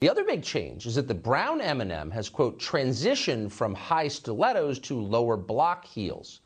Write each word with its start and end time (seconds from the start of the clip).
The 0.00 0.08
other 0.08 0.22
big 0.22 0.44
change 0.44 0.86
is 0.86 0.94
that 0.94 1.08
the 1.08 1.14
brown 1.14 1.60
M&M 1.60 2.10
has 2.12 2.28
quote 2.28 2.60
transitioned 2.60 3.50
from 3.50 3.74
high 3.74 4.06
stilettos 4.06 4.78
to 4.80 5.00
lower 5.00 5.36
block 5.36 5.84
heels. 5.84 6.40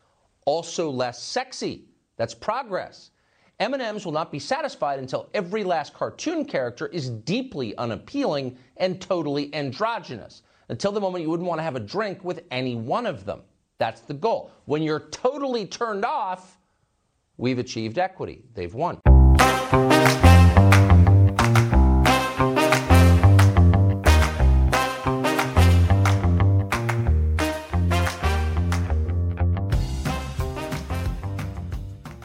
Also 0.47 0.89
less 0.89 1.23
sexy. 1.23 1.85
That's 2.17 2.35
progress. 2.35 3.11
M&Ms 3.61 4.07
will 4.07 4.13
not 4.13 4.33
be 4.33 4.39
satisfied 4.39 4.99
until 4.99 5.29
every 5.35 5.65
last 5.65 5.93
cartoon 5.93 6.47
character 6.47 6.87
is 6.89 7.11
deeply 7.11 7.77
unappealing 7.77 8.57
and 8.79 9.01
totally 9.03 9.55
androgynous. 9.55 10.43
Until 10.71 10.91
the 10.91 11.01
moment 11.01 11.23
you 11.23 11.29
wouldn't 11.29 11.49
want 11.49 11.59
to 11.59 11.63
have 11.63 11.77
a 11.77 11.81
drink 11.81 12.25
with 12.25 12.45
any 12.51 12.75
one 12.75 13.05
of 13.05 13.27
them. 13.27 13.43
That's 13.77 14.01
the 14.01 14.15
goal. 14.15 14.51
When 14.65 14.83
you're 14.83 15.09
totally 15.11 15.67
turned 15.67 16.07
off, 16.07 16.59
we've 17.37 17.59
achieved 17.59 17.99
equity. 17.99 18.45
They've 18.55 18.73
won. 18.73 18.99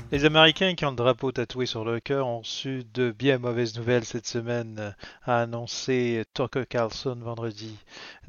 Les 0.09 0.23
Américains 0.23 0.73
qui 0.75 0.85
ont 0.85 0.91
le 0.91 0.95
drapeau 0.95 1.33
tatoué 1.33 1.65
sur 1.65 1.83
le 1.83 1.99
cœur 1.99 2.27
ont 2.27 2.39
reçu 2.39 2.85
de 2.93 3.11
bien 3.11 3.39
mauvaises 3.39 3.77
nouvelles 3.77 4.05
cette 4.05 4.25
semaine, 4.25 4.95
a 5.23 5.41
annoncé 5.41 6.23
Tucker 6.33 6.63
Carlson 6.65 7.17
vendredi. 7.19 7.75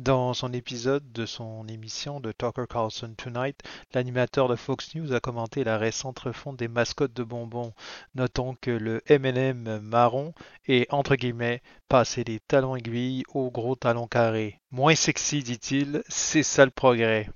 Dans 0.01 0.35
son 0.35 0.53
épisode 0.53 1.13
de 1.13 1.25
son 1.25 1.69
émission 1.69 2.19
de 2.19 2.33
Tucker 2.33 2.65
Carlson 2.69 3.15
Tonight, 3.17 3.61
l'animateur 3.95 4.49
de 4.49 4.57
Fox 4.57 4.97
News 4.97 5.13
a 5.13 5.21
commenté 5.21 5.63
la 5.63 5.79
récente 5.79 6.19
refonte 6.19 6.57
des 6.57 6.67
mascottes 6.67 7.15
de 7.15 7.23
bonbons. 7.23 7.73
Notons 8.17 8.57
que 8.61 8.73
le 8.73 9.01
M&M 9.07 9.79
marron 9.81 10.35
est 10.67 10.93
entre 10.93 11.15
guillemets 11.15 11.63
passé 11.89 12.25
des 12.25 12.41
talons 12.41 12.75
aiguilles 12.75 13.23
aux 13.33 13.53
gros 13.53 13.77
talons 13.77 14.09
carrés. 14.09 14.59
Moins 14.73 14.97
sexy, 14.97 15.45
dit-il, 15.45 16.03
c'est 16.09 16.43
ça 16.43 16.65
le 16.65 16.73
progrès. 16.73 17.29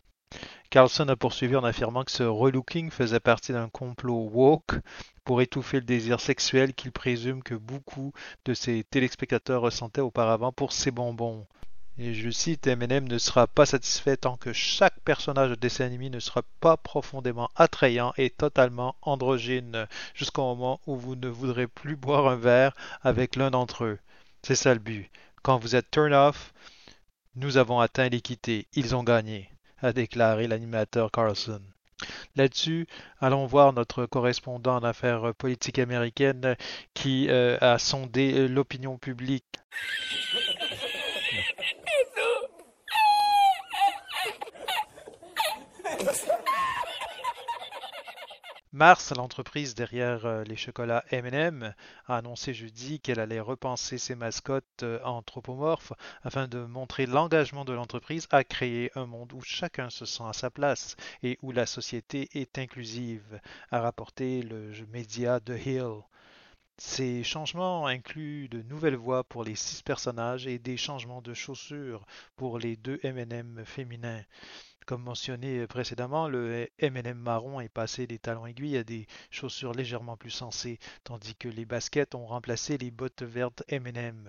Carlson 0.73 1.07
a 1.11 1.17
poursuivi 1.17 1.55
en 1.55 1.65
affirmant 1.65 2.03
que 2.03 2.11
ce 2.11 2.23
relooking 2.23 2.91
faisait 2.91 3.21
partie 3.21 3.53
d'un 3.53 3.69
complot 3.69 4.31
woke 4.33 4.81
pour 5.23 5.43
étouffer 5.43 5.81
le 5.81 5.85
désir 5.85 6.19
sexuel 6.19 6.73
qu'il 6.73 6.93
présume 6.93 7.43
que 7.43 7.55
beaucoup 7.55 8.15
de 8.47 8.55
ses 8.55 8.83
téléspectateurs 8.85 9.61
ressentaient 9.61 10.01
auparavant 10.01 10.51
pour 10.51 10.73
ces 10.73 10.91
bonbons. 10.91 11.47
Et 11.99 12.15
je 12.15 12.31
cite, 12.31 12.67
Eminem 12.67 13.07
ne 13.07 13.19
sera 13.19 13.47
pas 13.47 13.67
satisfait 13.67 14.17
tant 14.17 14.39
que 14.39 14.55
chaque 14.55 14.99
personnage 15.01 15.51
de 15.51 15.57
dessin 15.57 15.85
animé 15.85 16.09
ne 16.09 16.21
sera 16.21 16.41
pas 16.61 16.79
profondément 16.79 17.51
attrayant 17.55 18.15
et 18.17 18.31
totalement 18.31 18.97
androgyne, 19.03 19.87
jusqu'au 20.15 20.41
moment 20.41 20.81
où 20.87 20.97
vous 20.97 21.17
ne 21.17 21.29
voudrez 21.29 21.67
plus 21.67 21.97
boire 21.97 22.29
un 22.29 22.37
verre 22.37 22.75
avec 23.03 23.37
l'un 23.37 23.51
d'entre 23.51 23.85
eux. 23.85 23.99
C'est 24.41 24.55
ça 24.55 24.73
le 24.73 24.81
but. 24.81 25.11
Quand 25.43 25.59
vous 25.59 25.77
êtes 25.77 25.91
turn 25.91 26.15
off, 26.15 26.55
nous 27.37 27.59
avons 27.59 27.79
atteint 27.79 28.09
l'équité. 28.09 28.69
Ils 28.73 28.97
ont 28.97 29.03
gagné 29.05 29.53
a 29.83 29.93
déclaré 29.93 30.47
l'animateur 30.47 31.11
Carlson. 31.11 31.61
Là-dessus, 32.37 32.87
allons 33.21 33.47
voir 33.47 33.73
notre 33.73 34.07
correspondant 34.07 34.77
en 34.77 34.85
affaires 34.85 35.35
politiques 35.35 35.79
américaines 35.79 36.57
qui 36.95 37.29
euh, 37.29 37.59
a 37.61 37.79
sondé 37.79 38.49
l'opinion 38.49 38.99
publique. 38.99 39.45
Mars, 48.75 49.13
l'entreprise 49.15 49.75
derrière 49.75 50.25
euh, 50.25 50.45
les 50.45 50.57
chocolats 50.57 51.05
M&M, 51.11 51.75
a 52.07 52.17
annoncé 52.17 52.55
jeudi 52.55 53.01
qu'elle 53.01 53.21
allait 53.21 53.39
repenser 53.39 53.99
ses 53.99 54.15
mascottes 54.15 54.83
euh, 54.83 54.99
anthropomorphes 55.05 55.93
afin 56.23 56.49
de 56.49 56.65
montrer 56.65 57.05
l'engagement 57.05 57.67
de 57.67 57.75
l'entreprise 57.75 58.27
à 58.31 58.45
créer 58.45 58.91
un 58.95 59.05
monde 59.05 59.35
où 59.35 59.43
chacun 59.43 59.91
se 59.91 60.07
sent 60.07 60.25
à 60.27 60.33
sa 60.33 60.49
place 60.49 60.97
et 61.23 61.39
où 61.43 61.53
la 61.53 61.67
société 61.67 62.31
est 62.33 62.59
inclusive, 62.59 63.43
a 63.71 63.83
rapporté 63.83 64.41
le 64.41 64.73
média 64.91 65.39
The 65.39 65.67
Hill. 65.67 66.01
Ces 66.77 67.23
changements 67.23 67.87
incluent 67.87 68.49
de 68.49 68.61
nouvelles 68.63 68.97
voix 68.97 69.25
pour 69.25 69.45
les 69.45 69.55
six 69.55 69.83
personnages 69.83 70.47
et 70.47 70.59
des 70.59 70.77
changements 70.77 71.23
de 71.23 71.33
chaussures 71.33 72.05
pour 72.37 72.59
les 72.59 72.77
deux 72.77 72.99
M&M 73.05 73.63
féminins. 73.65 74.23
Comme 74.85 75.05
mentionné 75.05 75.67
précédemment, 75.69 76.29
le 76.29 76.69
M&M 76.81 77.17
marron 77.17 77.61
est 77.61 77.69
passé 77.69 78.07
des 78.07 78.19
talons 78.19 78.47
aiguilles 78.47 78.79
à 78.79 78.85
des 78.85 79.07
chaussures 79.31 79.73
légèrement 79.73 80.17
plus 80.17 80.31
sensées, 80.31 80.81
tandis 81.05 81.37
que 81.37 81.49
les 81.49 81.65
baskets 81.65 82.17
ont 82.17 82.27
remplacé 82.27 82.79
les 82.79 82.91
bottes 82.91 83.23
vertes 83.23 83.63
M&M. 83.69 84.29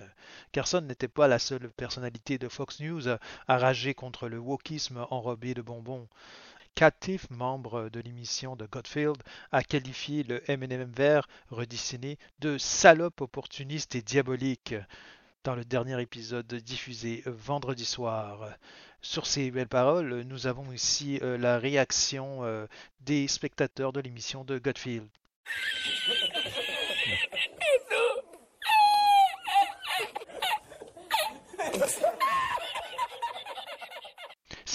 Carson 0.51 0.81
n'était 0.81 1.07
pas 1.07 1.27
la 1.27 1.39
seule 1.39 1.71
personnalité 1.71 2.37
de 2.37 2.49
Fox 2.49 2.79
News 2.81 3.07
à 3.09 3.57
rager 3.57 3.95
contre 3.95 4.29
le 4.29 4.37
wokisme 4.37 5.05
enrobé 5.09 5.55
de 5.55 5.63
bonbons. 5.63 6.07
Catif, 6.75 7.29
membre 7.29 7.89
de 7.89 7.99
l'émission 7.99 8.55
de 8.55 8.65
Godfield, 8.65 9.21
a 9.51 9.63
qualifié 9.63 10.23
le 10.23 10.41
M&M 10.49 10.91
vert 10.95 11.27
redessiné 11.49 12.17
de 12.39 12.57
salope 12.57 13.21
opportuniste 13.21 13.93
et 13.93 14.01
diabolique 14.01 14.73
dans 15.43 15.55
le 15.55 15.65
dernier 15.65 16.01
épisode 16.01 16.47
diffusé 16.47 17.21
vendredi 17.27 17.85
soir. 17.85 18.49
Sur 19.01 19.27
ces 19.27 19.51
belles 19.51 19.67
paroles, 19.67 20.21
nous 20.21 20.47
avons 20.47 20.71
ici 20.71 21.19
euh, 21.21 21.37
la 21.37 21.59
réaction 21.59 22.43
euh, 22.43 22.65
des 23.01 23.27
spectateurs 23.27 23.93
de 23.93 23.99
l'émission 23.99 24.43
de 24.43 24.57
Godfield. 24.57 25.07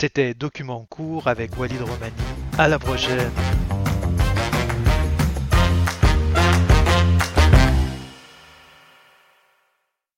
C'était 0.00 0.32
Document 0.32 0.86
court 0.88 1.26
avec 1.26 1.58
Walid 1.58 1.80
Romani. 1.80 2.12
À 2.56 2.68
la 2.68 2.78
prochaine. 2.78 3.32